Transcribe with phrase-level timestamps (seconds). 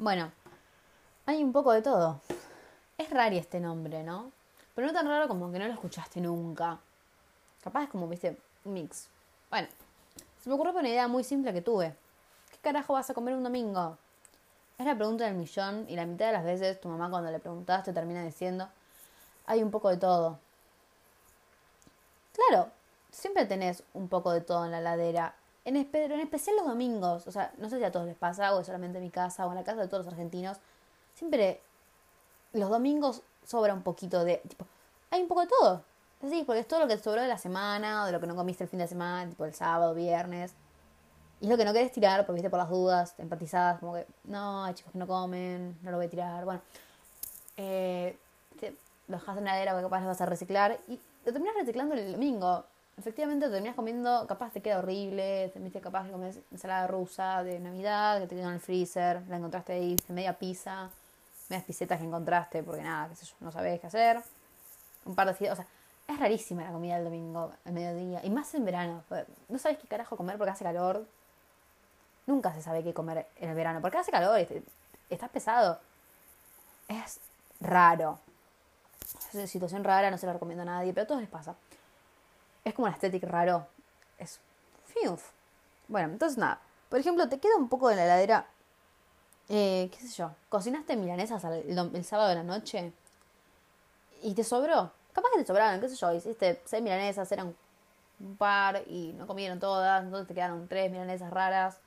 [0.00, 0.30] Bueno,
[1.26, 2.20] hay un poco de todo.
[2.96, 4.30] Es raro este nombre, ¿no?
[4.76, 6.78] Pero no tan raro como que no lo escuchaste nunca.
[7.64, 9.08] Capaz es como, viste, mix.
[9.50, 9.66] Bueno,
[10.40, 11.96] se me ocurrió una idea muy simple que tuve.
[12.52, 13.98] ¿Qué carajo vas a comer un domingo?
[14.78, 17.40] Es la pregunta del millón y la mitad de las veces tu mamá cuando le
[17.40, 18.68] preguntas te termina diciendo,
[19.46, 20.38] hay un poco de todo.
[22.32, 22.70] Claro,
[23.10, 25.34] siempre tenés un poco de todo en la ladera.
[25.68, 27.26] En, pero en especial los domingos.
[27.26, 29.46] O sea, no sé si a todos les pasa o es solamente en mi casa
[29.46, 30.56] o en la casa de todos los argentinos.
[31.14, 31.60] Siempre
[32.54, 34.38] los domingos sobra un poquito de...
[34.48, 34.66] Tipo,
[35.10, 35.82] hay un poco de todo.
[36.22, 38.34] Sí, porque es todo lo que sobró de la semana o de lo que no
[38.34, 40.54] comiste el fin de semana, tipo el sábado, viernes.
[41.40, 44.06] Y es lo que no querés tirar porque viste por las dudas, empatizadas, como que,
[44.24, 46.44] no, hay chicos que no comen, no lo voy a tirar.
[46.44, 46.60] Bueno,
[47.56, 48.18] eh,
[48.58, 48.74] te,
[49.06, 51.94] lo dejas en la heladera porque capaz lo vas a reciclar y lo terminas reciclando
[51.94, 52.64] el domingo.
[52.98, 57.44] Efectivamente, lo terminas comiendo, capaz te queda horrible, te viste capaz que comes ensalada rusa
[57.44, 60.90] de Navidad que te quedó en el freezer, la encontraste ahí, media pizza,
[61.48, 64.20] medias pisetas que encontraste porque nada, qué sé yo, no sabés qué hacer.
[65.04, 65.66] Un par de fideos, o sea,
[66.08, 69.04] es rarísima la comida del domingo, al mediodía, y más en verano.
[69.48, 71.06] No sabes qué carajo comer porque hace calor,
[72.28, 74.38] Nunca se sabe qué comer en el verano, porque hace calor,
[75.08, 75.80] estás pesado.
[76.86, 77.20] Es
[77.58, 78.18] raro.
[79.00, 81.54] Es una situación rara, no se la recomiendo a nadie, pero a todos les pasa.
[82.68, 83.66] Es como la estética raro.
[84.18, 84.40] Es.
[84.86, 85.30] Fiuf.
[85.88, 86.60] Bueno, entonces nada.
[86.88, 88.46] Por ejemplo, te queda un poco de la heladera.
[89.48, 90.32] Eh, ¿Qué sé yo?
[90.48, 92.92] Cocinaste milanesas el, sábado de la noche.
[94.22, 94.92] Y te sobró.
[95.12, 96.12] Capaz que te sobraron, qué sé yo.
[96.12, 97.54] Hiciste seis milanesas, eran
[98.20, 100.04] un par y no comieron todas.
[100.04, 101.78] Entonces te quedaron tres milanesas raras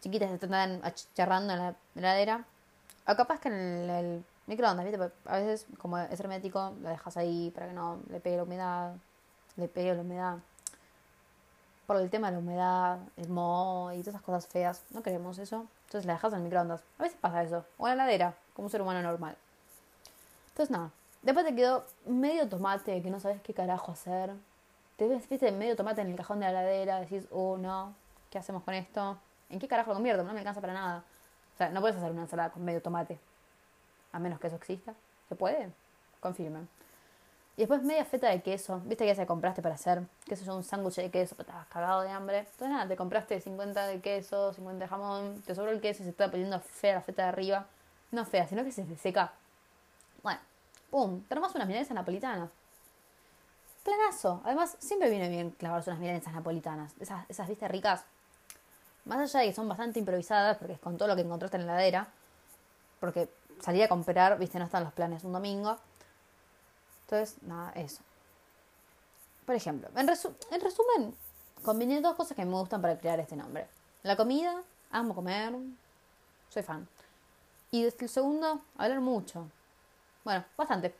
[0.00, 0.82] chiquitas se están
[1.14, 2.44] charrando en la heladera.
[3.06, 5.12] O capaz que en el, microondas, ¿viste?
[5.26, 8.94] a veces, como es hermético, lo dejas ahí para que no le pegue la humedad.
[9.58, 10.38] Le pegue la humedad.
[11.86, 14.84] Por el tema de la humedad, el moho y todas esas cosas feas.
[14.90, 15.66] No queremos eso.
[15.86, 16.82] Entonces la dejas en el microondas.
[16.98, 17.64] A veces pasa eso.
[17.76, 19.36] O en la heladera, como un ser humano normal.
[20.50, 20.90] Entonces nada.
[21.22, 24.32] Después te quedó medio tomate que no sabes qué carajo hacer.
[24.96, 27.00] Te ves, viste, medio tomate en el cajón de la heladera.
[27.00, 27.94] Decís, oh no,
[28.30, 29.18] ¿qué hacemos con esto?
[29.50, 30.22] ¿En qué carajo lo convierto?
[30.22, 31.04] No me alcanza para nada.
[31.54, 33.18] O sea, no puedes hacer una ensalada con medio tomate.
[34.12, 34.94] A menos que eso exista.
[35.28, 35.72] ¿Se puede?
[36.20, 36.68] Confirmen.
[37.58, 38.80] Y después media feta de queso.
[38.84, 40.04] ¿Viste que ya se compraste para hacer?
[40.26, 40.54] ¿Qué sé yo?
[40.54, 41.34] Un sándwich de queso.
[41.34, 42.38] Pero estabas cagado de hambre.
[42.38, 45.42] Entonces nada, te compraste 50 de queso, 50 de jamón.
[45.42, 47.66] Te sobró el queso y se está poniendo fea la feta de arriba.
[48.12, 49.32] No fea, sino que se seca.
[50.22, 50.38] Bueno,
[50.88, 51.20] pum.
[51.24, 52.48] Te armas unas milanesas napolitanas.
[53.82, 54.40] Planazo.
[54.44, 56.94] Además, siempre viene bien clavarse unas milanesas napolitanas.
[57.00, 58.04] Esas, esas viste, ricas
[59.04, 61.66] más allá de que son bastante improvisadas, porque es con todo lo que encontraste en
[61.66, 62.06] la heladera,
[63.00, 63.28] porque
[63.60, 65.76] salir a comprar, viste, no están los planes un domingo.
[67.10, 68.02] Entonces, nada, eso.
[69.46, 71.16] Por ejemplo, en, en resumen,
[71.62, 73.66] combiné dos cosas que me gustan para crear este nombre.
[74.02, 75.54] La comida, amo comer,
[76.50, 76.86] soy fan.
[77.70, 79.46] Y el segundo, hablar mucho.
[80.22, 80.94] Bueno, bastante.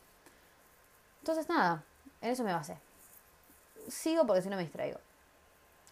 [1.21, 1.85] Entonces, nada,
[2.23, 2.79] en eso me basé.
[3.89, 4.99] Sigo porque si no me distraigo.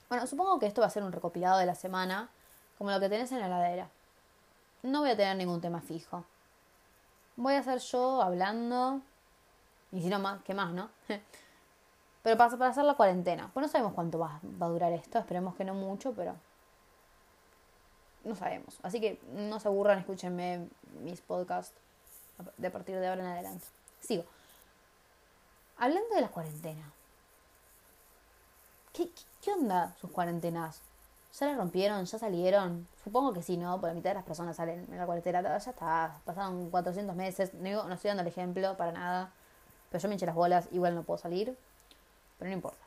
[0.09, 2.31] Bueno, supongo que esto va a ser un recopilado de la semana,
[2.79, 3.91] como lo que tenés en la heladera.
[4.83, 6.25] No voy a tener ningún tema fijo.
[7.37, 9.03] Voy a ser yo hablando,
[9.97, 10.91] y si no más, ¿qué más, no?
[12.23, 13.51] pero para, para hacer la cuarentena.
[13.55, 16.37] Pues no sabemos cuánto va, va a durar esto, esperemos que no mucho, pero
[18.25, 18.79] no sabemos.
[18.83, 20.69] Así que no se aburran, escúchenme
[21.01, 21.75] mis podcasts
[22.59, 23.67] de partir de ahora en adelante.
[24.01, 24.25] Sigo.
[25.79, 26.93] Hablando de la cuarentena.
[28.93, 29.11] ¿Qué,
[29.43, 30.83] qué, onda sus cuarentenas?
[31.39, 32.05] ¿Ya la rompieron?
[32.05, 32.89] ¿Ya salieron?
[33.05, 33.73] Supongo que sí, ¿no?
[33.75, 35.43] Porque la mitad de las personas salen en la cuarentena.
[35.43, 37.55] Ya está, pasaron 400 meses.
[37.55, 39.33] No, no estoy dando el ejemplo para nada.
[39.91, 41.57] Pero yo me eché las bolas, igual no puedo salir.
[42.39, 42.85] Pero no importa.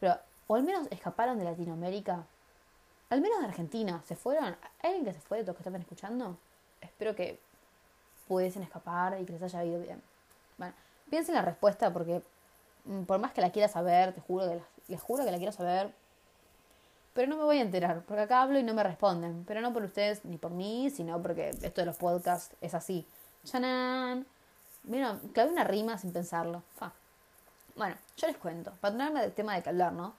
[0.00, 2.24] Pero, o al menos escaparon de Latinoamérica.
[3.10, 4.02] Al menos de Argentina.
[4.06, 4.44] ¿Se fueron?
[4.44, 6.38] ¿Hay alguien que se fue de los que estaban escuchando?
[6.80, 7.38] Espero que
[8.28, 10.02] pudiesen escapar y que les haya ido bien.
[10.58, 10.74] Bueno,
[11.10, 12.22] piensen la respuesta porque
[12.84, 15.38] mm, por más que la quiera saber, te juro que las les juro que la
[15.38, 15.92] quiero saber.
[17.12, 19.44] Pero no me voy a enterar, porque acá hablo y no me responden.
[19.46, 23.06] Pero no por ustedes ni por mí, sino porque esto de los podcasts es así.
[23.44, 24.26] ¡Chanán!
[24.84, 26.62] Mira, clavé una rima sin pensarlo.
[26.76, 26.92] Fa.
[27.76, 30.14] Bueno, yo les cuento, para tenerme del tema de que hablar, ¿no?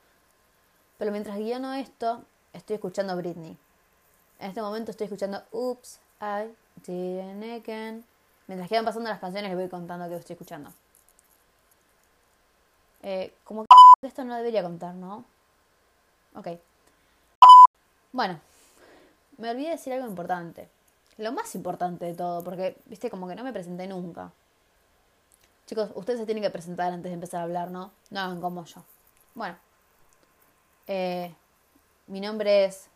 [0.98, 2.24] Pero mientras guiono esto,
[2.54, 3.58] estoy escuchando Britney.
[4.40, 6.54] En este momento estoy escuchando Oops, I
[6.86, 8.06] did it again.
[8.48, 10.72] Mientras quedan pasando las canciones, les voy contando que estoy escuchando.
[13.04, 13.68] Eh, como que
[14.08, 15.26] esto no debería contar, ¿no?
[16.36, 16.48] Ok.
[18.12, 18.40] Bueno,
[19.38, 20.70] me olvidé decir algo importante.
[21.18, 24.32] Lo más importante de todo, porque, viste, como que no me presenté nunca.
[25.66, 27.92] Chicos, ustedes se tienen que presentar antes de empezar a hablar, ¿no?
[28.12, 28.84] No hagan como yo.
[29.34, 29.58] Bueno.
[30.88, 31.34] Eh,
[32.08, 32.88] mi nombre es